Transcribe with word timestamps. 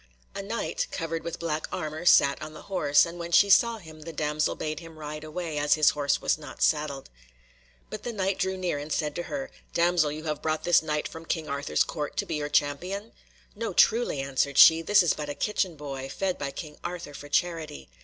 A 0.33 0.41
Knight, 0.41 0.87
covered 0.91 1.23
with 1.23 1.37
black 1.37 1.67
armour, 1.71 2.07
sat 2.07 2.41
on 2.41 2.53
the 2.53 2.63
horse, 2.63 3.05
and 3.05 3.19
when 3.19 3.31
she 3.31 3.51
saw 3.51 3.77
him 3.77 4.01
the 4.01 4.11
damsel 4.11 4.55
bade 4.55 4.79
him 4.79 4.97
ride 4.97 5.23
away, 5.23 5.59
as 5.59 5.75
his 5.75 5.91
horse 5.91 6.19
was 6.19 6.39
not 6.39 6.63
saddled. 6.63 7.11
But 7.91 8.01
the 8.01 8.11
Knight 8.11 8.39
drew 8.39 8.57
near 8.57 8.79
and 8.79 8.91
said 8.91 9.13
to 9.17 9.23
her, 9.29 9.51
"Damsel, 9.75 10.09
have 10.09 10.25
you 10.25 10.33
brought 10.41 10.63
this 10.63 10.81
Knight 10.81 11.07
from 11.07 11.25
King 11.27 11.47
Arthur's 11.47 11.83
Court 11.83 12.17
to 12.17 12.25
be 12.25 12.37
your 12.37 12.49
champion?" 12.49 13.11
"No, 13.55 13.73
truly," 13.73 14.21
answered 14.21 14.57
she, 14.57 14.81
"this 14.81 15.03
is 15.03 15.13
but 15.13 15.29
a 15.29 15.35
kitchen 15.35 15.75
boy, 15.75 16.09
fed 16.09 16.39
by 16.39 16.49
King 16.49 16.77
Arthur 16.83 17.13
for 17.13 17.29
charity." 17.29 17.87